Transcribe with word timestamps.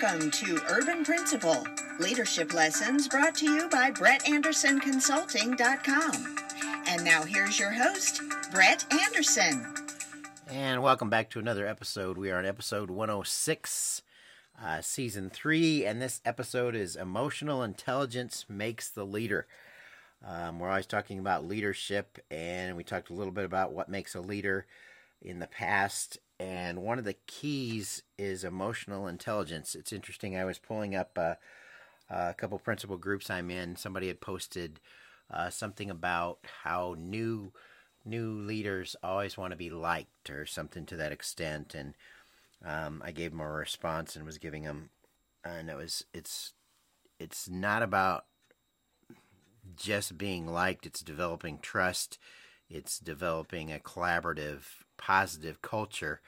Welcome 0.00 0.30
to 0.30 0.60
Urban 0.68 1.04
Principal 1.04 1.66
leadership 1.98 2.54
lessons 2.54 3.08
brought 3.08 3.34
to 3.36 3.50
you 3.50 3.68
by 3.68 3.90
BrettAndersonConsulting.com. 3.90 6.36
And 6.86 7.04
now 7.04 7.24
here's 7.24 7.58
your 7.58 7.72
host, 7.72 8.22
Brett 8.52 8.84
Anderson. 8.92 9.66
And 10.46 10.84
welcome 10.84 11.10
back 11.10 11.30
to 11.30 11.40
another 11.40 11.66
episode. 11.66 12.16
We 12.16 12.30
are 12.30 12.38
on 12.38 12.46
episode 12.46 12.90
106, 12.90 14.02
uh, 14.62 14.80
season 14.82 15.30
three, 15.30 15.84
and 15.84 16.00
this 16.00 16.20
episode 16.24 16.76
is 16.76 16.94
Emotional 16.94 17.64
Intelligence 17.64 18.44
Makes 18.48 18.90
the 18.90 19.04
Leader. 19.04 19.48
Um, 20.24 20.60
we're 20.60 20.68
always 20.68 20.86
talking 20.86 21.18
about 21.18 21.44
leadership, 21.44 22.20
and 22.30 22.76
we 22.76 22.84
talked 22.84 23.10
a 23.10 23.14
little 23.14 23.32
bit 23.32 23.46
about 23.46 23.72
what 23.72 23.88
makes 23.88 24.14
a 24.14 24.20
leader 24.20 24.64
in 25.20 25.40
the 25.40 25.48
past. 25.48 26.18
And 26.40 26.82
one 26.82 26.98
of 26.98 27.04
the 27.04 27.16
keys 27.26 28.02
is 28.16 28.44
emotional 28.44 29.08
intelligence. 29.08 29.74
It's 29.74 29.92
interesting. 29.92 30.36
I 30.36 30.44
was 30.44 30.58
pulling 30.58 30.94
up 30.94 31.18
uh, 31.18 31.34
a 32.08 32.34
couple 32.34 32.58
principal 32.58 32.96
groups 32.96 33.28
I'm 33.28 33.50
in. 33.50 33.76
Somebody 33.76 34.06
had 34.06 34.20
posted 34.20 34.80
uh, 35.30 35.50
something 35.50 35.90
about 35.90 36.38
how 36.62 36.94
new 36.96 37.52
new 38.04 38.30
leaders 38.30 38.96
always 39.02 39.36
want 39.36 39.50
to 39.50 39.56
be 39.56 39.68
liked, 39.68 40.30
or 40.30 40.46
something 40.46 40.86
to 40.86 40.96
that 40.96 41.12
extent. 41.12 41.74
And 41.74 41.94
um, 42.64 43.02
I 43.04 43.10
gave 43.10 43.32
them 43.32 43.40
a 43.40 43.48
response 43.48 44.16
and 44.16 44.24
was 44.24 44.38
giving 44.38 44.62
them, 44.62 44.90
and 45.44 45.68
it 45.68 45.76
was 45.76 46.04
it's 46.14 46.52
it's 47.18 47.48
not 47.48 47.82
about 47.82 48.24
just 49.76 50.16
being 50.16 50.46
liked, 50.46 50.86
it's 50.86 51.00
developing 51.00 51.58
trust, 51.58 52.18
it's 52.70 52.98
developing 52.98 53.72
a 53.72 53.78
collaborative, 53.78 54.62
positive 54.98 55.62
culture 55.62 56.20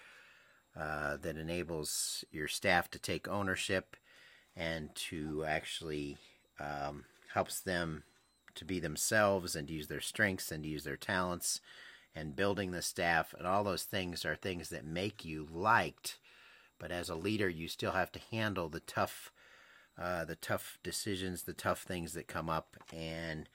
uh, 0.79 1.17
that 1.19 1.37
enables 1.37 2.25
your 2.31 2.49
staff 2.49 2.91
to 2.91 2.99
take 2.99 3.29
ownership 3.29 3.97
and 4.57 4.95
to 4.95 5.45
actually 5.47 6.17
um, 6.59 7.05
helps 7.35 7.61
them 7.61 8.05
to 8.55 8.65
be 8.65 8.81
themselves 8.81 9.55
and 9.55 9.69
use 9.69 9.89
their 9.89 10.01
strengths 10.01 10.51
and 10.51 10.65
use 10.65 10.85
their 10.85 10.97
talents 10.97 11.61
and 12.15 12.35
building 12.35 12.71
the 12.71 12.83
staff. 12.83 13.35
And 13.37 13.47
all 13.47 13.63
those 13.63 13.85
things 13.85 14.25
are 14.25 14.35
things 14.35 14.71
that 14.71 14.85
make 14.85 15.25
you 15.25 15.47
liked 15.51 16.19
but 16.81 16.91
as 16.91 17.09
a 17.09 17.15
leader 17.15 17.49
you 17.49 17.69
still 17.69 17.93
have 17.93 18.11
to 18.11 18.21
handle 18.33 18.69
the 18.69 18.81
tough 18.81 19.31
uh, 20.01 20.25
the 20.25 20.37
tough 20.37 20.79
decisions, 20.83 21.43
the 21.43 21.53
tough 21.53 21.83
things 21.83 22.15
that 22.15 22.27
come 22.27 22.49
up, 22.49 22.75
and 22.91 23.51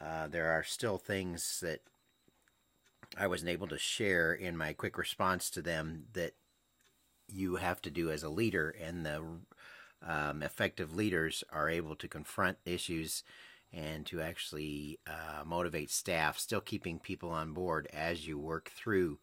uh, 0.00 0.26
there 0.26 0.50
are 0.50 0.64
still 0.64 0.98
things 0.98 1.60
that 1.62 1.80
I 3.16 3.26
wasn't 3.26 3.50
able 3.50 3.68
to 3.68 3.78
share 3.78 4.32
in 4.32 4.56
my 4.56 4.72
quick 4.72 4.96
response 4.96 5.50
to 5.50 5.62
them 5.62 6.04
that 6.12 6.32
you 7.28 7.56
have 7.56 7.82
to 7.82 7.90
do 7.90 8.10
as 8.10 8.22
a 8.22 8.28
leader, 8.28 8.74
and 8.80 9.04
the 9.04 9.22
um, 10.06 10.42
effective 10.42 10.94
leaders 10.94 11.44
are 11.52 11.68
able 11.68 11.96
to 11.96 12.08
confront 12.08 12.58
issues 12.64 13.22
and 13.72 14.04
to 14.06 14.20
actually 14.20 14.98
uh, 15.06 15.44
motivate 15.44 15.90
staff, 15.90 16.38
still 16.38 16.60
keeping 16.60 16.98
people 16.98 17.30
on 17.30 17.52
board 17.52 17.88
as 17.92 18.26
you 18.26 18.38
work 18.38 18.70
through 18.70 19.18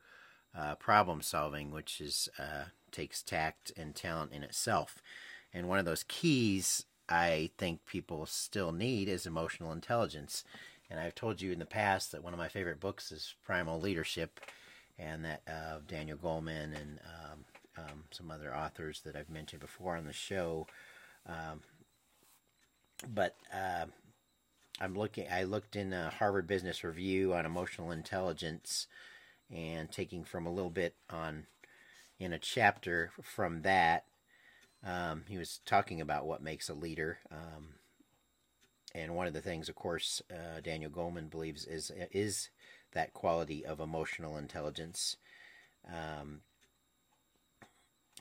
uh, 0.57 0.75
problem 0.75 1.21
solving, 1.21 1.71
which 1.71 1.99
is 1.99 2.29
uh, 2.39 2.65
takes 2.91 3.21
tact 3.21 3.71
and 3.75 3.95
talent 3.95 4.31
in 4.31 4.43
itself. 4.43 5.01
And 5.53 5.67
one 5.67 5.79
of 5.79 5.85
those 5.85 6.05
keys 6.07 6.85
I 7.09 7.51
think 7.57 7.85
people 7.85 8.25
still 8.25 8.71
need 8.71 9.07
is 9.07 9.25
emotional 9.25 9.71
intelligence. 9.71 10.43
And 10.89 10.99
I've 10.99 11.15
told 11.15 11.41
you 11.41 11.51
in 11.51 11.59
the 11.59 11.65
past 11.65 12.11
that 12.11 12.23
one 12.23 12.33
of 12.33 12.39
my 12.39 12.47
favorite 12.47 12.79
books 12.79 13.11
is 13.11 13.35
Primal 13.43 13.79
Leadership, 13.79 14.39
and 14.97 15.25
that 15.25 15.41
of 15.47 15.81
uh, 15.81 15.85
Daniel 15.87 16.17
Goleman 16.17 16.75
and 16.75 16.99
um, 17.05 17.45
um, 17.77 18.03
some 18.11 18.31
other 18.31 18.55
authors 18.55 19.01
that 19.01 19.15
I've 19.15 19.29
mentioned 19.29 19.61
before 19.61 19.97
on 19.97 20.05
the 20.05 20.13
show. 20.13 20.65
Um, 21.27 21.61
but 23.13 23.35
uh, 23.53 23.85
I'm 24.79 24.95
looking. 24.95 25.27
I 25.31 25.43
looked 25.43 25.75
in 25.75 25.93
a 25.93 26.09
Harvard 26.09 26.47
Business 26.47 26.83
Review 26.83 27.33
on 27.33 27.45
emotional 27.45 27.91
intelligence, 27.91 28.87
and 29.53 29.91
taking 29.91 30.23
from 30.23 30.47
a 30.47 30.53
little 30.53 30.71
bit 30.71 30.95
on 31.09 31.47
in 32.19 32.33
a 32.33 32.39
chapter 32.39 33.11
from 33.21 33.61
that 33.61 34.05
um, 34.85 35.23
he 35.27 35.37
was 35.37 35.59
talking 35.65 36.01
about 36.01 36.25
what 36.25 36.41
makes 36.41 36.69
a 36.69 36.73
leader. 36.73 37.19
And 38.95 39.15
one 39.15 39.27
of 39.27 39.33
the 39.33 39.41
things, 39.41 39.69
of 39.69 39.75
course, 39.75 40.21
uh, 40.31 40.61
Daniel 40.61 40.89
Goleman 40.89 41.29
believes 41.29 41.65
is 41.65 41.91
is 42.11 42.49
that 42.93 43.13
quality 43.13 43.65
of 43.65 43.79
emotional 43.79 44.37
intelligence. 44.37 45.17
Um, 45.87 46.41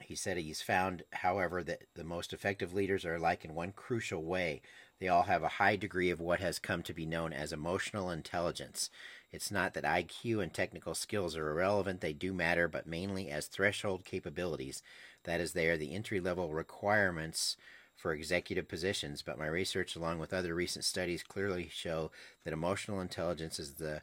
he 0.03 0.15
said 0.15 0.37
he's 0.37 0.61
found, 0.61 1.05
however, 1.13 1.63
that 1.65 1.85
the 1.95 2.05
most 2.05 2.33
effective 2.33 2.75
leaders 2.75 3.05
are 3.05 3.15
alike 3.15 3.45
in 3.45 3.55
one 3.55 3.73
crucial 3.73 4.23
way. 4.23 4.61
They 5.01 5.09
all 5.09 5.25
have 5.25 5.43
a 5.43 5.49
high 5.49 5.77
degree 5.77 6.11
of 6.11 6.21
what 6.21 6.41
has 6.41 6.59
come 6.59 6.83
to 6.83 6.95
be 6.95 7.07
known 7.07 7.33
as 7.33 7.53
emotional 7.53 8.11
intelligence. 8.11 8.91
It's 9.33 9.51
not 9.51 9.75
that 9.75 9.85
IQ 9.85 10.43
and 10.43 10.53
technical 10.53 10.95
skills 10.95 11.37
are 11.37 11.51
irrelevant, 11.51 12.01
they 12.01 12.13
do 12.13 12.33
matter, 12.33 12.69
but 12.69 12.87
mainly 12.87 13.31
as 13.31 13.47
threshold 13.47 14.05
capabilities. 14.05 14.83
That 15.25 15.41
is, 15.41 15.53
they 15.53 15.69
are 15.69 15.77
the 15.77 15.95
entry 15.95 16.21
level 16.21 16.53
requirements 16.53 17.57
for 17.97 18.13
executive 18.13 18.69
positions, 18.69 19.23
but 19.23 19.39
my 19.39 19.47
research, 19.47 19.97
along 19.97 20.19
with 20.19 20.35
other 20.35 20.55
recent 20.55 20.85
studies, 20.85 21.23
clearly 21.23 21.69
show 21.73 22.11
that 22.45 22.53
emotional 22.53 23.01
intelligence 23.01 23.59
is 23.59 23.75
the 23.75 24.03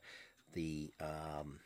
the 0.53 0.91
um, 1.01 1.59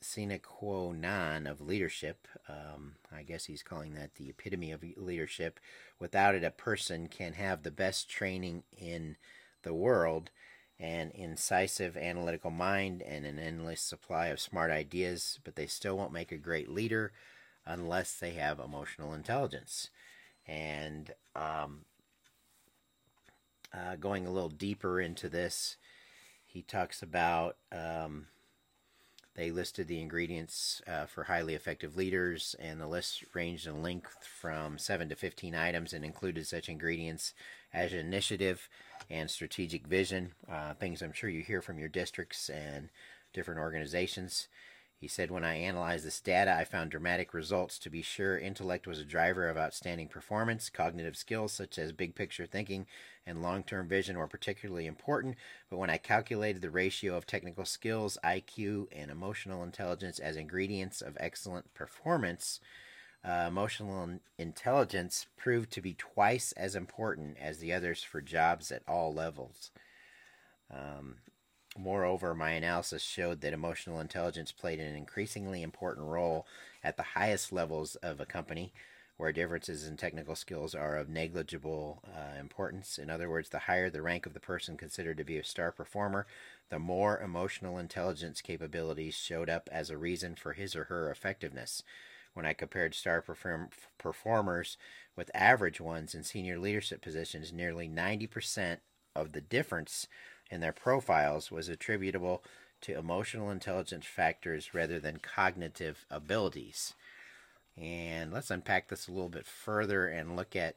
sine 0.00 0.38
qua 0.42 0.92
non 0.92 1.46
of 1.46 1.60
leadership. 1.60 2.26
Um, 2.48 2.94
I 3.14 3.22
guess 3.22 3.46
he's 3.46 3.62
calling 3.62 3.94
that 3.94 4.14
the 4.14 4.30
epitome 4.30 4.72
of 4.72 4.84
leadership. 4.96 5.60
Without 5.98 6.34
it, 6.34 6.44
a 6.44 6.50
person 6.50 7.08
can 7.08 7.34
have 7.34 7.62
the 7.62 7.70
best 7.70 8.08
training 8.08 8.62
in 8.76 9.16
the 9.62 9.74
world, 9.74 10.30
an 10.78 11.10
incisive 11.14 11.96
analytical 11.96 12.50
mind, 12.50 13.02
and 13.02 13.26
an 13.26 13.38
endless 13.38 13.80
supply 13.80 14.26
of 14.28 14.40
smart 14.40 14.70
ideas, 14.70 15.38
but 15.44 15.56
they 15.56 15.66
still 15.66 15.96
won't 15.96 16.12
make 16.12 16.32
a 16.32 16.36
great 16.36 16.68
leader 16.70 17.12
unless 17.66 18.14
they 18.14 18.32
have 18.32 18.58
emotional 18.58 19.12
intelligence. 19.12 19.90
And 20.46 21.12
um, 21.36 21.84
uh, 23.72 23.96
going 23.96 24.26
a 24.26 24.30
little 24.30 24.48
deeper 24.48 25.00
into 25.00 25.28
this, 25.28 25.76
he 26.44 26.62
talks 26.62 27.02
about 27.02 27.56
um, 27.70 28.26
they 29.36 29.50
listed 29.50 29.86
the 29.86 30.00
ingredients 30.00 30.82
uh, 30.86 31.06
for 31.06 31.24
highly 31.24 31.54
effective 31.54 31.96
leaders, 31.96 32.56
and 32.58 32.80
the 32.80 32.86
list 32.86 33.24
ranged 33.32 33.66
in 33.66 33.82
length 33.82 34.26
from 34.26 34.76
7 34.76 35.08
to 35.08 35.14
15 35.14 35.54
items 35.54 35.92
and 35.92 36.04
included 36.04 36.46
such 36.46 36.68
ingredients 36.68 37.32
as 37.72 37.92
initiative 37.92 38.68
and 39.08 39.30
strategic 39.30 39.86
vision, 39.86 40.32
uh, 40.50 40.74
things 40.74 41.00
I'm 41.00 41.12
sure 41.12 41.30
you 41.30 41.42
hear 41.42 41.62
from 41.62 41.78
your 41.78 41.88
districts 41.88 42.50
and 42.50 42.90
different 43.32 43.60
organizations. 43.60 44.48
He 45.00 45.08
said, 45.08 45.30
When 45.30 45.44
I 45.44 45.54
analyzed 45.54 46.04
this 46.04 46.20
data, 46.20 46.54
I 46.54 46.64
found 46.64 46.90
dramatic 46.90 47.32
results. 47.32 47.78
To 47.78 47.88
be 47.88 48.02
sure, 48.02 48.36
intellect 48.36 48.86
was 48.86 48.98
a 48.98 49.04
driver 49.04 49.48
of 49.48 49.56
outstanding 49.56 50.08
performance. 50.08 50.68
Cognitive 50.68 51.16
skills 51.16 51.54
such 51.54 51.78
as 51.78 51.92
big 51.92 52.14
picture 52.14 52.44
thinking 52.44 52.86
and 53.26 53.40
long 53.40 53.62
term 53.62 53.88
vision 53.88 54.18
were 54.18 54.28
particularly 54.28 54.86
important. 54.86 55.36
But 55.70 55.78
when 55.78 55.88
I 55.88 55.96
calculated 55.96 56.60
the 56.60 56.70
ratio 56.70 57.16
of 57.16 57.26
technical 57.26 57.64
skills, 57.64 58.18
IQ, 58.22 58.88
and 58.92 59.10
emotional 59.10 59.62
intelligence 59.62 60.18
as 60.18 60.36
ingredients 60.36 61.00
of 61.00 61.16
excellent 61.18 61.72
performance, 61.72 62.60
uh, 63.24 63.46
emotional 63.48 64.20
intelligence 64.36 65.26
proved 65.38 65.70
to 65.72 65.80
be 65.80 65.94
twice 65.94 66.52
as 66.52 66.76
important 66.76 67.38
as 67.40 67.58
the 67.58 67.72
others 67.72 68.02
for 68.02 68.20
jobs 68.20 68.70
at 68.70 68.82
all 68.86 69.14
levels. 69.14 69.70
Um, 70.70 71.16
Moreover, 71.82 72.34
my 72.34 72.50
analysis 72.50 73.02
showed 73.02 73.40
that 73.40 73.54
emotional 73.54 74.00
intelligence 74.00 74.52
played 74.52 74.80
an 74.80 74.94
increasingly 74.94 75.62
important 75.62 76.06
role 76.06 76.46
at 76.84 76.98
the 76.98 77.02
highest 77.02 77.52
levels 77.52 77.96
of 77.96 78.20
a 78.20 78.26
company, 78.26 78.74
where 79.16 79.32
differences 79.32 79.86
in 79.86 79.96
technical 79.96 80.34
skills 80.34 80.74
are 80.74 80.98
of 80.98 81.08
negligible 81.08 82.02
uh, 82.06 82.38
importance. 82.38 82.98
In 82.98 83.08
other 83.08 83.30
words, 83.30 83.48
the 83.48 83.60
higher 83.60 83.88
the 83.88 84.02
rank 84.02 84.26
of 84.26 84.34
the 84.34 84.40
person 84.40 84.76
considered 84.76 85.16
to 85.16 85.24
be 85.24 85.38
a 85.38 85.44
star 85.44 85.72
performer, 85.72 86.26
the 86.68 86.78
more 86.78 87.18
emotional 87.18 87.78
intelligence 87.78 88.42
capabilities 88.42 89.14
showed 89.14 89.48
up 89.48 89.70
as 89.72 89.88
a 89.88 89.96
reason 89.96 90.34
for 90.34 90.52
his 90.52 90.76
or 90.76 90.84
her 90.84 91.10
effectiveness. 91.10 91.82
When 92.34 92.44
I 92.44 92.52
compared 92.52 92.94
star 92.94 93.22
perform- 93.22 93.70
performers 93.96 94.76
with 95.16 95.30
average 95.32 95.80
ones 95.80 96.14
in 96.14 96.24
senior 96.24 96.58
leadership 96.58 97.00
positions, 97.00 97.54
nearly 97.54 97.88
90% 97.88 98.80
of 99.16 99.32
the 99.32 99.40
difference 99.40 100.06
in 100.50 100.60
their 100.60 100.72
profiles 100.72 101.50
was 101.50 101.68
attributable 101.68 102.42
to 102.82 102.98
emotional 102.98 103.50
intelligence 103.50 104.06
factors 104.06 104.74
rather 104.74 104.98
than 104.98 105.18
cognitive 105.18 106.06
abilities. 106.10 106.94
And 107.76 108.32
let's 108.32 108.50
unpack 108.50 108.88
this 108.88 109.06
a 109.06 109.12
little 109.12 109.28
bit 109.28 109.46
further 109.46 110.06
and 110.06 110.36
look 110.36 110.56
at 110.56 110.76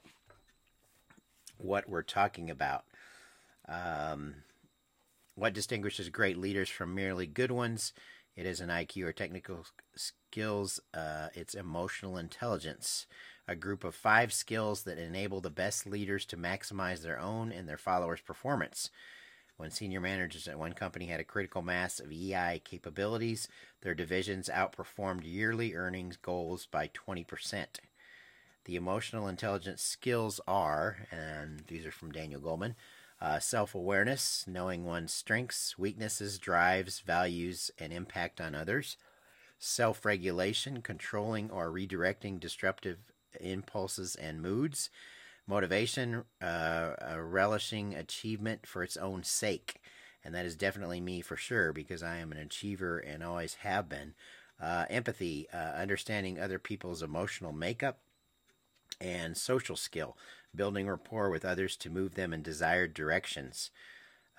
what 1.58 1.90
we're 1.90 2.04
talking 2.04 2.50
about. 2.50 2.84
Um, 3.68 4.36
what 5.36 5.54
distinguishes 5.54 6.10
great 6.10 6.38
leaders 6.38 6.70
from 6.70 6.94
merely 6.94 7.26
good 7.26 7.52
ones? 7.52 7.94
It 8.36 8.46
is 8.46 8.60
an 8.60 8.70
IQ 8.70 9.04
or 9.06 9.14
technical 9.14 9.66
skills, 9.96 10.80
uh, 10.94 11.30
it's 11.34 11.54
emotional 11.54 12.18
intelligence. 12.18 13.06
a 13.48 13.56
group 13.56 13.84
of 13.84 13.94
five 13.94 14.32
skills 14.32 14.84
that 14.84 14.98
enable 14.98 15.42
the 15.42 15.50
best 15.50 15.86
leaders 15.86 16.26
to 16.26 16.38
maximize 16.38 17.02
their 17.02 17.20
own 17.20 17.52
and 17.52 17.68
their 17.68 17.78
followers' 17.78 18.22
performance. 18.22 18.90
When 19.58 19.72
senior 19.72 20.02
managers 20.02 20.48
at 20.48 20.58
one 20.58 20.74
company 20.74 21.06
had 21.06 21.20
a 21.20 21.26
critical 21.26 21.62
mass 21.62 22.00
of 22.00 22.12
EI 22.12 22.62
capabilities, 22.64 23.48
their 23.82 23.94
divisions 23.94 24.50
outperformed 24.50 25.22
yearly 25.24 25.74
earnings 25.74 26.18
goals 26.18 26.66
by 26.66 26.90
20%. 26.90 27.66
The 28.66 28.76
emotional 28.76 29.28
intelligence 29.28 29.82
skills 29.82 30.40
are, 30.48 31.08
and 31.12 31.64
these 31.68 31.86
are 31.86 31.92
from 31.92 32.12
Daniel 32.12 32.42
Goleman, 32.42 32.76
uh, 33.22 33.40
self 33.40 33.76
awareness, 33.76 34.46
knowing 34.48 34.86
one's 34.86 35.14
strengths, 35.14 35.78
weaknesses, 35.78 36.40
drives, 36.40 37.00
values, 37.00 37.72
and 37.78 37.94
impact 37.94 38.42
on 38.42 38.56
others, 38.56 38.98
self 39.60 40.04
regulation, 40.06 40.82
controlling 40.82 41.52
or 41.52 41.70
redirecting 41.70 42.40
disruptive 42.40 42.98
impulses 43.40 44.16
and 44.16 44.42
moods, 44.42 44.90
motivation, 45.48 46.24
uh, 46.42 46.96
relishing 47.18 47.94
achievement 47.94 48.66
for 48.66 48.84
its 48.84 48.98
own 48.98 49.24
sake. 49.24 49.82
And 50.24 50.34
that 50.34 50.46
is 50.46 50.56
definitely 50.56 51.02
me 51.02 51.22
for 51.22 51.36
sure 51.36 51.74
because 51.74 52.02
I 52.02 52.18
am 52.18 52.32
an 52.32 52.38
achiever 52.38 52.98
and 52.98 53.24
always 53.24 53.56
have 53.56 53.90
been. 53.90 54.14
Uh, 54.62 54.86
empathy, 54.90 55.48
uh, 55.54 55.58
understanding 55.58 56.40
other 56.40 56.60
people's 56.60 57.04
emotional 57.04 57.52
makeup, 57.52 58.00
and 59.02 59.36
social 59.38 59.76
skill, 59.76 60.18
building 60.56 60.88
rapport 60.88 61.30
with 61.30 61.46
others 61.46 61.76
to 61.78 61.90
move 61.90 62.16
them 62.16 62.34
in 62.34 62.42
desired 62.42 62.94
directions. 62.94 63.72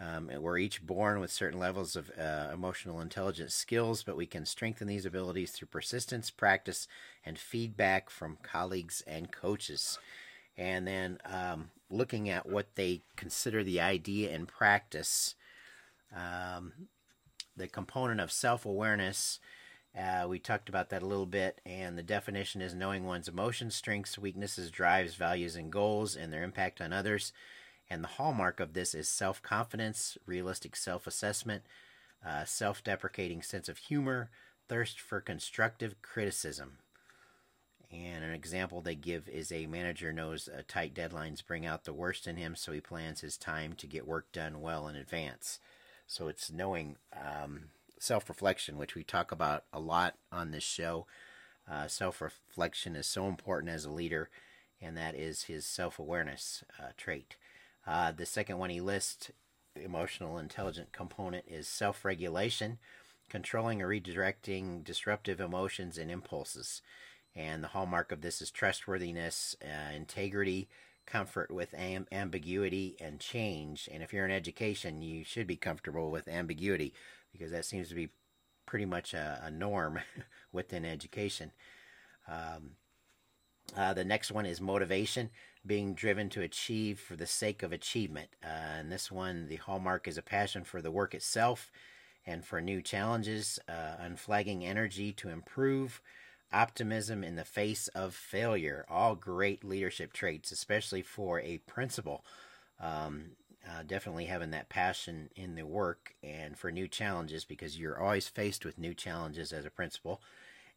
Um, 0.01 0.31
we're 0.41 0.59
each 0.59 0.85
born 0.85 1.21
with 1.21 1.31
certain 1.31 1.59
levels 1.59 1.95
of 1.95 2.11
uh, 2.19 2.51
emotional 2.53 3.01
intelligence 3.01 3.55
skills, 3.55 4.03
but 4.03 4.17
we 4.17 4.27
can 4.27 4.45
strengthen 4.45 4.89
these 4.89 5.06
abilities 5.06 5.53
through 5.53 5.69
persistence, 5.69 6.31
practice, 6.31 6.89
and 7.25 7.39
feedback 7.39 8.11
from 8.11 8.39
colleagues 8.43 9.03
and 9.06 9.31
coaches. 9.31 9.99
And 10.56 10.87
then 10.87 11.19
um, 11.25 11.71
looking 11.91 12.29
at 12.29 12.49
what 12.49 12.75
they 12.75 13.03
consider 13.17 13.65
the 13.65 13.81
idea 13.81 14.33
and 14.33 14.47
practice, 14.47 15.35
um, 16.15 16.73
the 17.56 17.69
component 17.69 18.21
of 18.21 18.33
self 18.33 18.65
awareness. 18.67 19.41
Uh, 19.97 20.27
we 20.29 20.41
talked 20.41 20.69
about 20.69 20.91
that 20.91 21.03
a 21.03 21.06
little 21.06 21.27
bit, 21.27 21.61
and 21.65 21.97
the 21.97 22.03
definition 22.03 22.61
is 22.61 22.75
knowing 22.75 23.05
one's 23.05 23.29
emotions, 23.29 23.77
strengths, 23.77 24.19
weaknesses, 24.19 24.69
drives, 24.69 25.15
values, 25.15 25.55
and 25.55 25.71
goals, 25.71 26.17
and 26.17 26.33
their 26.33 26.43
impact 26.43 26.81
on 26.81 26.93
others. 26.93 27.33
And 27.89 28.03
the 28.03 28.09
hallmark 28.09 28.59
of 28.59 28.73
this 28.73 28.93
is 28.93 29.09
self 29.09 29.41
confidence, 29.41 30.19
realistic 30.27 30.75
self 30.75 31.06
assessment, 31.06 31.62
uh, 32.27 32.45
self 32.45 32.83
deprecating 32.83 33.43
sense 33.43 33.69
of 33.69 33.79
humor, 33.79 34.31
thirst 34.69 35.01
for 35.01 35.21
constructive 35.21 36.01
criticism. 36.03 36.79
And 37.94 38.25
an 38.25 38.32
example 38.32 38.81
they 38.81 38.96
give 38.96 39.29
is 39.29 39.52
a 39.52 39.67
manager 39.67 40.12
knows 40.12 40.49
uh, 40.49 40.62
tight 40.67 40.94
deadlines 40.94 41.46
bring 41.46 41.64
out 41.64 41.85
the 41.85 41.93
worst 41.93 42.26
in 42.26 42.37
him, 42.37 42.56
so 42.56 42.73
he 42.73 42.81
plans 42.81 43.20
his 43.20 43.37
time 43.37 43.75
to 43.75 43.87
get 43.87 44.06
work 44.06 44.32
done 44.32 44.61
well 44.61 44.88
in 44.88 44.96
advance. 44.96 45.61
So 46.06 46.26
it's 46.26 46.50
knowing 46.50 46.96
um, 47.12 47.67
self 48.00 48.29
reflection, 48.29 48.79
which 48.79 48.96
we 48.96 49.05
talk 49.05 49.31
about 49.31 49.64
a 49.73 49.79
lot 49.79 50.17
on 50.32 50.50
this 50.50 50.64
show. 50.64 51.06
Uh, 51.70 51.87
self 51.87 52.20
reflection 52.20 52.96
is 52.96 53.06
so 53.06 53.29
important 53.29 53.73
as 53.73 53.85
a 53.85 53.91
leader, 53.91 54.29
and 54.82 54.96
that 54.96 55.14
is 55.14 55.44
his 55.44 55.64
self 55.64 55.99
awareness 55.99 56.64
uh, 56.81 56.88
trait. 56.96 57.37
Uh, 57.87 58.11
the 58.11 58.26
second 58.26 58.58
one 58.58 58.70
he 58.70 58.81
lists, 58.81 59.31
emotional 59.76 60.38
intelligent 60.38 60.91
component, 60.91 61.44
is 61.46 61.69
self 61.69 62.05
regulation, 62.05 62.79
controlling 63.29 63.81
or 63.81 63.88
redirecting 63.88 64.82
disruptive 64.82 65.41
emotions 65.41 65.96
and 65.96 66.11
impulses. 66.11 66.82
And 67.36 67.62
the 67.62 67.69
hallmark 67.69 68.12
of 68.12 68.20
this 68.20 68.40
is 68.40 68.50
trustworthiness, 68.50 69.56
uh, 69.62 69.92
integrity, 69.94 70.69
comfort 71.06 71.50
with 71.50 71.75
am- 71.75 72.06
ambiguity, 72.12 72.96
and 73.00 73.20
change. 73.20 73.88
And 73.92 74.02
if 74.02 74.12
you're 74.12 74.25
in 74.25 74.31
education, 74.31 75.02
you 75.02 75.25
should 75.25 75.46
be 75.46 75.56
comfortable 75.56 76.10
with 76.10 76.28
ambiguity 76.28 76.94
because 77.32 77.50
that 77.50 77.64
seems 77.64 77.88
to 77.88 77.94
be 77.94 78.10
pretty 78.66 78.86
much 78.86 79.14
a, 79.14 79.40
a 79.44 79.50
norm 79.50 79.98
within 80.52 80.84
education. 80.84 81.52
Um, 82.28 82.70
uh, 83.76 83.92
the 83.92 84.04
next 84.04 84.31
one 84.31 84.46
is 84.46 84.60
motivation, 84.60 85.31
being 85.66 85.94
driven 85.94 86.28
to 86.31 86.42
achieve 86.42 87.00
for 87.00 87.16
the 87.16 87.26
sake 87.26 87.62
of 87.62 87.72
achievement. 87.72 88.28
Uh, 88.42 88.78
and 88.78 88.92
this 88.92 89.10
one, 89.10 89.48
the 89.48 89.56
hallmark 89.56 90.06
is 90.06 90.19
a 90.19 90.22
passion 90.22 90.62
for 90.64 90.81
the 90.81 90.90
work 90.90 91.14
itself 91.14 91.70
and 92.26 92.44
for 92.44 92.60
new 92.60 92.81
challenges, 92.81 93.58
uh, 93.69 93.96
unflagging 93.98 94.64
energy 94.64 95.12
to 95.12 95.28
improve, 95.28 96.00
optimism 96.55 97.25
in 97.25 97.37
the 97.37 97.45
face 97.45 97.89
of 97.89 98.15
failure. 98.15 98.85
All 98.89 99.15
great 99.15 99.65
leadership 99.65 100.12
traits, 100.12 100.53
especially 100.53 101.03
for 101.03 101.41
a 101.41 101.59
principal. 101.59 102.25
Um, 102.81 103.33
uh, 103.67 103.83
definitely 103.87 104.27
having 104.27 104.51
that 104.51 104.69
passion 104.69 105.31
in 105.37 105.55
the 105.55 105.65
work 105.65 106.15
and 106.23 106.56
for 106.56 106.71
new 106.71 106.87
challenges 106.87 107.45
because 107.45 107.79
you're 107.79 107.99
always 107.99 108.29
faced 108.29 108.65
with 108.65 108.79
new 108.79 108.93
challenges 108.93 109.53
as 109.53 109.65
a 109.65 109.71
principal 109.71 110.21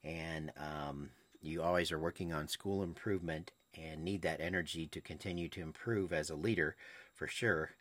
and 0.03 0.51
um, 0.57 1.09
you 1.41 1.61
always 1.61 1.91
are 1.91 1.99
working 1.99 2.31
on 2.31 2.47
school 2.47 2.83
improvement 2.83 3.51
and 3.77 4.03
need 4.03 4.21
that 4.21 4.39
energy 4.39 4.87
to 4.87 5.01
continue 5.01 5.49
to 5.49 5.61
improve 5.61 6.13
as 6.13 6.29
a 6.29 6.35
leader 6.35 6.75
for 7.13 7.27
sure 7.27 7.71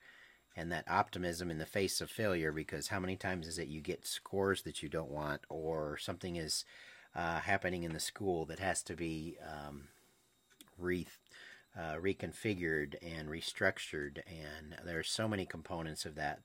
and 0.57 0.73
that 0.73 0.91
optimism 0.91 1.51
in 1.51 1.59
the 1.59 1.67
face 1.67 2.01
of 2.01 2.11
failure 2.11 2.51
because 2.51 2.89
how 2.89 2.99
many 2.99 3.15
times 3.15 3.47
is 3.47 3.59
it 3.59 3.69
you 3.69 3.81
get 3.81 4.07
scores 4.07 4.63
that 4.63 4.83
you 4.83 4.89
don't 4.89 5.11
want 5.11 5.43
or 5.49 5.97
something 5.99 6.37
is 6.37 6.65
uh, 7.17 7.41
happening 7.41 7.83
in 7.83 7.95
the 7.95 8.01
school 8.01 8.45
that 8.45 8.59
has 8.59 8.83
to 8.83 8.95
be 8.95 9.37
um, 9.43 9.89
re- 10.79 11.07
uh, 11.77 11.95
reconfigured 11.95 12.95
and 13.03 13.29
restructured, 13.29 14.19
and 14.27 14.77
there 14.85 14.99
are 14.99 15.05
so 15.05 15.27
many 15.27 15.47
components 15.47 16.05
of 16.05 16.15
that 16.15 16.41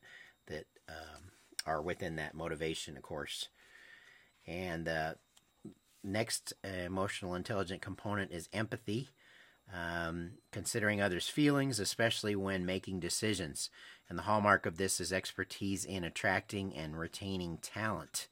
that 0.48 0.66
um, 0.90 1.32
are 1.66 1.82
within 1.82 2.16
that 2.16 2.34
motivation, 2.34 2.96
of 2.96 3.04
course. 3.04 3.50
And 4.48 4.86
the 4.86 4.92
uh, 4.92 5.14
next 6.04 6.54
emotional 6.64 7.36
intelligent 7.36 7.82
component 7.82 8.32
is 8.32 8.50
empathy, 8.54 9.10
um, 9.74 10.32
considering 10.52 11.02
others' 11.02 11.30
feelings, 11.30 11.80
especially 11.80 12.36
when 12.36 12.66
making 12.66 13.00
decisions. 13.00 13.70
And 14.10 14.18
the 14.18 14.24
hallmark 14.24 14.66
of 14.66 14.78
this 14.78 15.00
is 15.00 15.14
expertise 15.14 15.86
in 15.86 16.04
attracting 16.04 16.76
and 16.76 16.98
retaining 16.98 17.58
talent. 17.58 18.28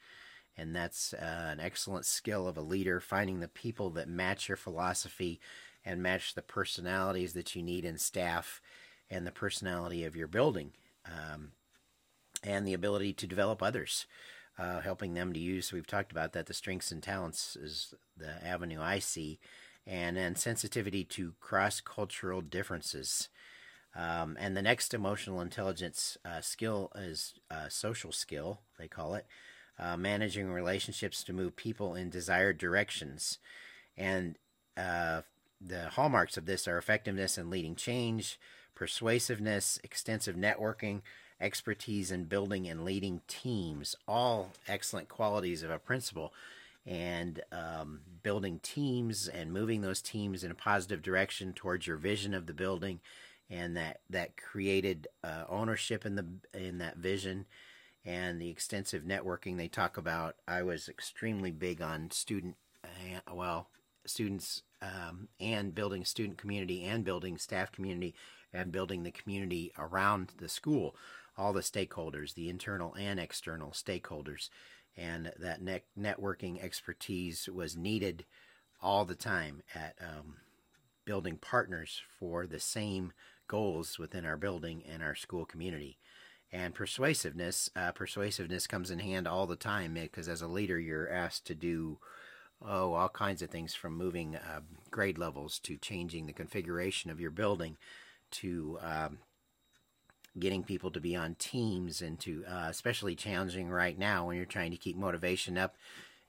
And 0.60 0.76
that's 0.76 1.14
uh, 1.14 1.50
an 1.52 1.60
excellent 1.60 2.06
skill 2.06 2.48
of 2.48 2.58
a 2.58 2.62
leader, 2.62 3.00
finding 3.00 3.40
the 3.40 3.48
people 3.48 3.90
that 3.92 4.10
match 4.10 4.50
your 4.50 4.58
philosophy 4.58 5.40
and 5.86 6.04
match 6.04 6.34
the 6.34 6.42
personalities 6.42 7.34
that 7.34 7.56
you 7.56 7.64
need 7.64 7.86
in 7.86 7.98
staff 7.98 8.62
and 9.10 9.26
the 9.26 9.32
personality 9.32 10.04
of 10.04 10.16
your 10.16 10.28
building 10.28 10.72
um, 11.06 11.52
and 12.44 12.68
the 12.68 12.74
ability 12.74 13.14
to 13.14 13.28
develop 13.28 13.64
others 13.64 14.06
uh, 14.58 14.82
helping 14.82 15.14
them 15.14 15.32
to 15.32 15.40
use 15.40 15.72
we've 15.72 15.88
talked 15.88 16.12
about 16.12 16.34
that 16.34 16.46
the 16.48 16.54
strengths 16.54 16.92
and 16.92 17.02
talents 17.02 17.56
is 17.56 17.94
the 18.18 18.46
avenue 18.46 18.82
i 18.82 19.00
see 19.00 19.40
and 19.90 20.16
then 20.16 20.36
sensitivity 20.36 21.04
to 21.04 21.34
cross-cultural 21.40 22.42
differences. 22.42 23.30
Um, 23.96 24.38
and 24.40 24.56
the 24.56 24.62
next 24.62 24.94
emotional 24.94 25.42
intelligence 25.42 26.16
uh, 26.24 26.42
skill 26.42 26.92
is 26.96 27.34
uh, 27.50 27.70
social 27.70 28.12
skill 28.12 28.62
they 28.78 28.88
call 28.88 29.16
it 29.16 29.26
uh, 29.80 29.98
managing 29.98 30.52
relationships 30.52 31.24
to 31.24 31.34
move 31.34 31.56
people 31.56 31.96
in 31.96 32.10
desired 32.10 32.58
directions 32.58 33.40
and 34.00 34.36
uh, 34.78 35.22
the 35.62 35.90
hallmarks 35.90 36.38
of 36.38 36.46
this 36.46 36.68
are 36.68 36.78
effectiveness 36.78 37.38
in 37.38 37.50
leading 37.50 37.76
change, 37.76 38.40
persuasiveness, 38.74 39.80
extensive 39.84 40.36
networking, 40.36 41.02
expertise 41.42 42.12
in 42.12 42.24
building 42.26 42.68
and 42.68 42.86
leading 42.86 43.22
teams. 43.28 43.96
All 44.08 44.54
excellent 44.68 45.10
qualities 45.10 45.62
of 45.64 45.70
a 45.70 45.78
principal. 45.78 46.34
And 46.86 47.42
um, 47.52 48.00
building 48.24 48.62
teams 48.64 49.28
and 49.28 49.52
moving 49.52 49.82
those 49.82 50.02
teams 50.02 50.44
in 50.44 50.50
a 50.50 50.56
positive 50.56 51.02
direction 51.02 51.54
towards 51.54 51.86
your 51.86 51.98
vision 51.98 52.34
of 52.34 52.48
the 52.48 52.54
building, 52.54 53.02
and 53.50 53.76
that 53.76 54.00
that 54.10 54.38
created 54.38 55.08
uh, 55.24 55.44
ownership 55.50 56.06
in 56.06 56.16
the 56.16 56.26
in 56.54 56.80
that 56.80 56.98
vision, 56.98 57.46
and 58.06 58.42
the 58.42 58.50
extensive 58.50 59.04
networking 59.04 59.58
they 59.58 59.68
talk 59.68 59.98
about. 59.98 60.36
I 60.48 60.64
was 60.64 60.88
extremely 60.88 61.52
big 61.52 61.82
on 61.82 62.12
student, 62.12 62.56
uh, 62.84 63.34
well, 63.34 63.70
students 64.06 64.64
um, 64.82 65.28
and 65.40 65.76
building 65.76 66.06
student 66.06 66.38
community 66.38 66.84
and 66.84 67.04
building 67.04 67.38
staff 67.38 67.72
community 67.72 68.16
and 68.54 68.72
building 68.72 69.04
the 69.04 69.12
community 69.12 69.72
around 69.78 70.32
the 70.38 70.50
school, 70.50 70.96
all 71.38 71.54
the 71.54 71.62
stakeholders, 71.62 72.34
the 72.34 72.50
internal 72.50 72.96
and 72.96 73.20
external 73.20 73.72
stakeholders. 73.72 74.50
And 74.98 75.32
that 75.40 75.62
ne- 75.62 75.84
networking 75.98 76.62
expertise 76.62 77.48
was 77.48 77.78
needed 77.78 78.26
all 78.82 79.06
the 79.06 79.16
time 79.16 79.62
at 79.76 79.96
um, 80.02 80.38
building 81.06 81.38
partners 81.38 82.02
for 82.20 82.48
the 82.48 82.60
same 82.60 83.14
goals 83.48 84.00
within 84.00 84.26
our 84.26 84.38
building 84.38 84.84
and 84.90 85.04
our 85.04 85.16
school 85.16 85.46
community. 85.46 85.98
And 86.52 86.74
persuasiveness, 86.74 87.70
uh, 87.76 87.92
persuasiveness 87.92 88.66
comes 88.66 88.90
in 88.90 89.00
hand 89.00 89.28
all 89.28 89.46
the 89.46 89.56
time 89.56 89.94
because 89.94 90.28
as 90.28 90.42
a 90.42 90.48
leader, 90.48 90.80
you're 90.80 91.12
asked 91.12 91.46
to 91.46 91.56
do 91.56 92.00
oh, 92.66 92.94
all 92.94 93.10
kinds 93.10 93.42
of 93.42 93.50
things 93.50 93.74
from 93.74 93.96
moving 93.96 94.36
uh, 94.36 94.62
grade 94.92 95.18
levels 95.18 95.60
to 95.60 95.78
changing 95.78 96.26
the 96.26 96.34
configuration 96.34 97.12
of 97.12 97.20
your 97.20 97.32
building 97.32 97.78
to 98.32 98.78
um, 98.82 99.20
getting 100.38 100.64
people 100.64 100.92
to 100.92 101.00
be 101.00 101.16
on 101.16 101.36
teams 101.36 102.02
and 102.02 102.20
to 102.20 102.44
uh, 102.46 102.68
especially 102.70 103.16
challenging 103.16 103.70
right 103.70 103.98
now 103.98 104.28
when 104.28 104.36
you're 104.36 104.46
trying 104.46 104.72
to 104.72 104.78
keep 104.78 104.96
motivation 104.98 105.58
up 105.58 105.76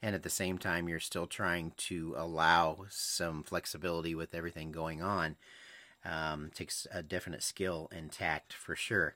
and 0.02 0.14
at 0.14 0.22
the 0.22 0.30
same 0.30 0.56
time 0.58 0.88
you're 0.88 1.00
still 1.00 1.26
trying 1.26 1.72
to 1.76 2.14
allow 2.16 2.84
some 2.88 3.42
flexibility 3.42 4.14
with 4.14 4.34
everything 4.34 4.72
going 4.72 5.02
on 5.02 5.36
um, 6.04 6.50
takes 6.54 6.86
a 6.92 7.02
definite 7.02 7.42
skill 7.42 7.88
and 7.92 8.10
tact 8.10 8.52
for 8.52 8.74
sure 8.74 9.14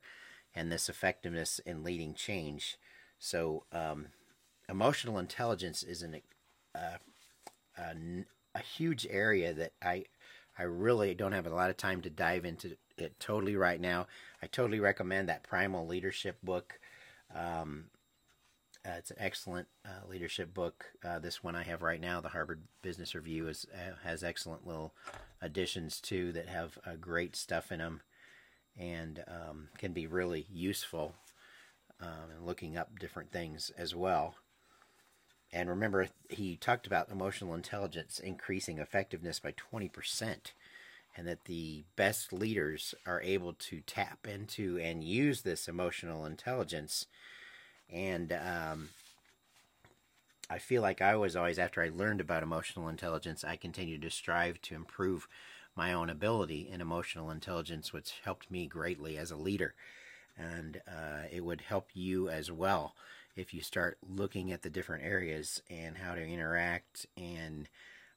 and 0.55 0.71
this 0.71 0.89
effectiveness 0.89 1.59
in 1.61 1.85
leading 1.85 2.15
change 2.15 2.77
so 3.19 3.65
um, 3.73 4.09
emotional 4.69 5.19
intelligence 5.19 5.83
is 5.83 6.03
an, 6.03 6.21
uh, 6.75 6.99
a, 7.79 7.95
a 8.55 8.61
huge 8.61 9.07
area 9.11 9.53
that 9.55 9.73
I 9.83 10.05
I 10.59 10.63
really 10.63 11.15
don't 11.15 11.33
have 11.33 11.47
a 11.47 11.55
lot 11.55 11.71
of 11.71 11.77
time 11.77 12.01
to 12.03 12.11
dive 12.11 12.45
into 12.45 12.77
it 12.97 13.19
totally 13.19 13.57
right 13.57 13.81
now. 13.81 14.07
I 14.43 14.47
totally 14.47 14.81
recommend 14.81 15.29
that 15.29 15.43
Primal 15.43 15.87
Leadership 15.87 16.39
book. 16.43 16.79
Um, 17.35 17.87
uh, 18.87 18.93
it's 18.99 19.11
an 19.11 19.17
excellent 19.19 19.67
uh, 19.85 20.09
leadership 20.09 20.53
book. 20.53 20.85
Uh, 21.03 21.19
this 21.19 21.43
one 21.43 21.57
I 21.57 21.63
have 21.63 21.83
right 21.83 22.01
now, 22.01 22.21
the 22.21 22.29
Harvard 22.29 22.63
Business 22.83 23.15
Review, 23.15 23.49
is 23.49 23.67
uh, 23.75 23.95
has 24.05 24.23
excellent 24.23 24.67
little 24.67 24.95
additions 25.41 26.01
too 26.01 26.33
that 26.33 26.49
have 26.49 26.79
uh, 26.87 26.95
great 27.01 27.35
stuff 27.35 27.73
in 27.73 27.79
them, 27.79 28.03
and 28.79 29.25
um, 29.29 29.69
can 29.79 29.93
be 29.93 30.07
really 30.07 30.47
useful 30.53 31.15
um, 32.01 32.31
in 32.37 32.45
looking 32.45 32.77
up 32.77 32.99
different 32.99 33.31
things 33.31 33.71
as 33.77 33.95
well. 33.95 34.35
And 35.53 35.69
remember, 35.69 36.09
he 36.29 36.57
talked 36.57 36.87
about 36.87 37.11
emotional 37.11 37.55
intelligence 37.55 38.19
increasing 38.19 38.79
effectiveness 38.79 39.39
by 39.39 39.53
20%, 39.53 40.37
and 41.17 41.29
that 41.29 41.45
the 41.45 41.85
best 41.95 42.33
leaders 42.33 42.95
are 43.07 43.21
able 43.23 43.53
to 43.53 43.81
tap 43.81 44.27
into 44.27 44.79
and 44.81 45.05
use 45.05 45.43
this 45.43 45.69
emotional 45.69 46.27
intelligence. 46.27 47.07
And 47.89 48.33
um, 48.33 48.89
I 50.51 50.59
feel 50.59 50.83
like 50.83 51.01
I 51.01 51.15
was 51.15 51.37
always, 51.37 51.59
after 51.59 51.81
I 51.81 51.89
learned 51.89 52.21
about 52.21 52.43
emotional 52.43 52.89
intelligence, 52.89 53.45
I 53.45 53.55
continued 53.55 54.03
to 54.03 54.11
strive 54.11 54.61
to 54.63 54.75
improve 54.75 55.29
my 55.77 55.93
own 55.93 56.11
ability 56.11 56.69
in 56.71 56.81
emotional 56.81 57.31
intelligence, 57.31 57.93
which 57.93 58.21
helped 58.25 58.51
me 58.51 58.67
greatly 58.67 59.17
as 59.17 59.31
a 59.31 59.37
leader. 59.37 59.75
And 60.37 60.81
uh, 60.89 61.27
it 61.31 61.45
would 61.45 61.61
help 61.63 61.91
you 61.95 62.29
as 62.29 62.51
well 62.51 62.95
if 63.37 63.53
you 63.53 63.61
start 63.61 63.99
looking 64.07 64.53
at 64.53 64.63
the 64.63 64.71
different 64.71 65.05
areas 65.05 65.63
and 65.69 65.99
how 65.99 66.15
to 66.15 66.25
interact 66.25 67.07
and 67.17 67.69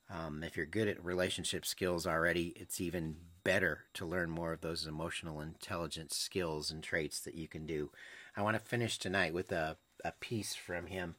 um, 0.10 0.42
if 0.44 0.56
you're 0.56 0.66
good 0.66 0.88
at 0.88 1.04
relationship 1.04 1.66
skills 1.66 2.06
already 2.06 2.54
it's 2.56 2.80
even 2.80 3.16
better 3.44 3.86
to 3.94 4.06
learn 4.06 4.30
more 4.30 4.54
of 4.54 4.62
those 4.62 4.86
emotional 4.86 5.42
intelligence 5.42 6.16
skills 6.16 6.70
and 6.72 6.84
traits 6.84 7.20
that 7.20 7.36
you 7.36 7.48
can 7.48 7.66
do 7.66 7.90
i 8.36 8.42
want 8.42 8.58
to 8.58 8.64
finish 8.64 8.98
tonight 8.98 9.34
with 9.34 9.52
a, 9.52 9.78
a 10.04 10.12
piece 10.12 10.54
from 10.56 10.88
him 10.88 11.16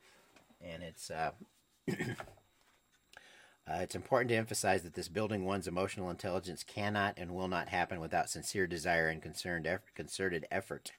and 0.60 0.82
it's 0.82 1.10
uh, 1.10 1.32
Uh, 3.68 3.80
it's 3.80 3.94
important 3.94 4.30
to 4.30 4.36
emphasize 4.36 4.82
that 4.82 4.94
this 4.94 5.08
building 5.08 5.44
one's 5.44 5.66
emotional 5.66 6.08
intelligence 6.08 6.64
cannot 6.64 7.14
and 7.18 7.34
will 7.34 7.48
not 7.48 7.68
happen 7.68 8.00
without 8.00 8.30
sincere 8.30 8.66
desire 8.66 9.08
and 9.08 9.22
effort, 9.22 9.94
concerted 9.94 10.46
effort. 10.50 10.92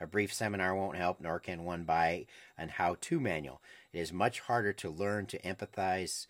A 0.00 0.06
brief 0.06 0.32
seminar 0.32 0.74
won't 0.74 0.96
help, 0.96 1.20
nor 1.20 1.40
can 1.40 1.64
one 1.64 1.84
buy 1.84 2.26
an 2.56 2.68
how 2.70 2.96
to 3.00 3.18
manual. 3.18 3.60
It 3.92 3.98
is 3.98 4.12
much 4.12 4.40
harder 4.40 4.72
to 4.74 4.90
learn 4.90 5.26
to 5.26 5.38
empathize, 5.40 6.26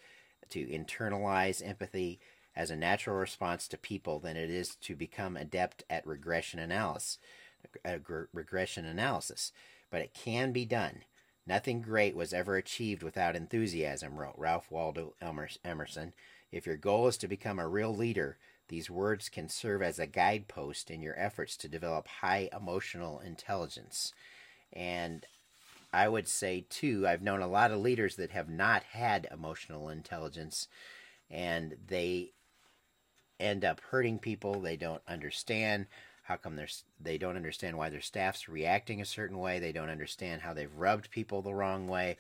to 0.51 0.67
internalize 0.67 1.67
empathy 1.67 2.21
as 2.57 2.71
a 2.71 2.77
natural 2.77 3.17
response 3.17 3.69
to 3.69 3.77
people 3.77 4.19
than 4.19 4.37
it 4.37 4.51
is 4.51 4.75
to 4.77 4.95
become 4.95 5.37
adept 5.37 5.85
at 5.91 6.07
regression 6.07 6.59
analysis. 6.59 7.19
Uh, 7.85 7.99
regression 8.33 8.85
analysis, 8.85 9.53
but 9.89 10.01
it 10.01 10.13
can 10.13 10.53
be 10.53 10.65
done. 10.65 11.03
Nothing 11.47 11.83
great 11.83 12.15
was 12.15 12.33
ever 12.33 12.57
achieved 12.57 13.03
without 13.03 13.37
enthusiasm, 13.37 14.17
wrote 14.17 14.35
Ralph 14.37 14.71
Waldo 14.71 15.15
Emerson. 15.21 16.13
If 16.53 16.67
your 16.67 16.77
goal 16.77 17.09
is 17.09 17.17
to 17.19 17.29
become 17.29 17.59
a 17.59 17.69
real 17.69 17.95
leader, 17.95 18.37
these 18.69 18.89
words 18.89 19.29
can 19.29 19.49
serve 19.49 19.83
as 19.83 19.99
a 19.99 20.07
guidepost 20.07 20.91
in 20.91 21.03
your 21.03 21.19
efforts 21.19 21.57
to 21.59 21.69
develop 21.69 22.07
high 22.07 22.49
emotional 22.57 23.19
intelligence. 23.21 24.13
And 24.73 25.27
I 25.93 26.09
would 26.09 26.29
say, 26.29 26.65
too, 26.71 27.07
I've 27.07 27.23
known 27.23 27.43
a 27.43 27.49
lot 27.49 27.71
of 27.71 27.81
leaders 27.81 28.17
that 28.17 28.31
have 28.31 28.49
not 28.49 28.83
had 28.85 29.27
emotional 29.31 29.89
intelligence 29.89 30.69
and 31.31 31.77
they 31.89 32.33
end 33.41 33.65
up 33.65 33.81
hurting 33.91 34.19
people. 34.19 34.61
They 34.61 34.77
don't 34.77 35.03
understand 35.09 35.87
how 36.23 36.37
come 36.37 36.57
they're, 36.57 36.69
they 37.01 37.19
don't 37.19 37.37
understand 37.37 37.77
why 37.77 37.91
their 37.91 38.01
staff's 38.01 38.49
reacting 38.49 39.01
a 39.01 39.07
certain 39.07 39.39
way. 39.39 39.59
They 39.59 39.73
don't 39.73 39.91
understand 39.91 40.43
how 40.43 40.55
they've 40.55 40.75
rubbed 40.75 41.11
people 41.11 41.43
the 41.43 41.55
wrong 41.55 41.89
way. 41.89 42.17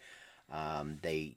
Um, 0.50 0.98
they 1.02 1.36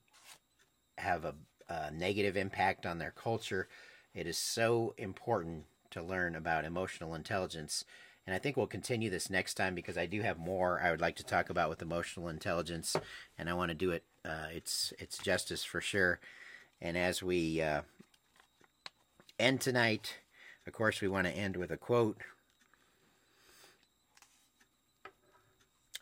have 0.98 1.26
a, 1.26 1.36
a 1.70 1.92
negative 1.92 2.36
impact 2.36 2.86
on 2.86 2.98
their 2.98 3.12
culture. 3.12 3.68
It 4.14 4.28
is 4.28 4.38
so 4.38 4.94
important 4.98 5.66
to 5.92 6.02
learn 6.02 6.36
about 6.36 6.66
emotional 6.66 7.16
intelligence. 7.16 7.86
And 8.26 8.36
I 8.36 8.40
think 8.40 8.58
we'll 8.58 8.68
continue 8.68 9.10
this 9.10 9.30
next 9.30 9.54
time 9.54 9.76
because 9.76 9.98
I 9.98 10.08
do 10.08 10.22
have 10.22 10.40
more 10.40 10.82
I 10.84 10.90
would 10.90 11.02
like 11.02 11.16
to 11.18 11.24
talk 11.24 11.50
about 11.50 11.70
with 11.70 11.82
emotional 11.82 12.28
intelligence, 12.28 12.96
and 13.38 13.50
I 13.50 13.54
want 13.54 13.70
to 13.70 13.76
do 13.76 13.92
it. 13.92 14.04
Uh, 14.24 14.48
it's 14.52 14.94
it's 14.98 15.20
justice 15.20 15.64
for 15.64 15.80
sure. 15.80 16.20
And 16.82 16.98
as 16.98 17.22
we 17.22 17.62
uh, 17.62 17.82
end 19.40 19.62
tonight, 19.62 20.18
of 20.66 20.74
course, 20.74 21.02
we 21.02 21.08
want 21.08 21.28
to 21.28 21.34
end 21.34 21.56
with 21.56 21.70
a 21.70 21.78
quote. 21.78 22.18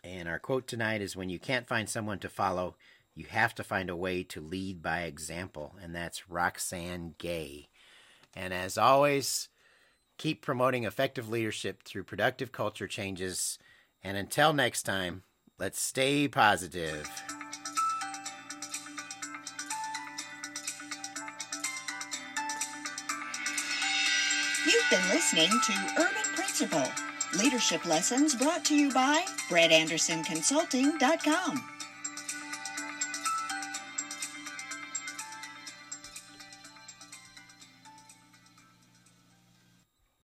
And 0.04 0.28
our 0.28 0.38
quote 0.38 0.66
tonight 0.66 1.00
is 1.00 1.16
When 1.16 1.30
you 1.30 1.38
can't 1.38 1.66
find 1.66 1.88
someone 1.88 2.18
to 2.18 2.28
follow, 2.28 2.76
you 3.14 3.24
have 3.30 3.54
to 3.54 3.64
find 3.64 3.88
a 3.88 3.96
way 3.96 4.22
to 4.24 4.40
lead 4.40 4.82
by 4.82 5.02
example. 5.02 5.74
And 5.82 5.94
that's 5.94 6.28
Roxane 6.28 7.14
Gay. 7.16 7.68
And 8.36 8.52
as 8.52 8.76
always, 8.76 9.48
keep 10.18 10.42
promoting 10.42 10.84
effective 10.84 11.30
leadership 11.30 11.82
through 11.84 12.04
productive 12.04 12.52
culture 12.52 12.86
changes. 12.86 13.58
And 14.02 14.18
until 14.18 14.52
next 14.52 14.82
time, 14.82 15.22
let's 15.58 15.80
stay 15.80 16.28
positive. 16.28 17.08
You've 24.66 24.90
been 24.90 25.08
listening 25.08 25.50
to 25.50 25.72
Urban 25.98 26.34
Principal 26.34 27.13
Leadership 27.36 27.84
Lessons 27.84 28.34
brought 28.34 28.64
to 28.66 28.74
you 28.74 28.92
by 28.92 29.24
BrettAndersonConsulting.com. 29.48 31.73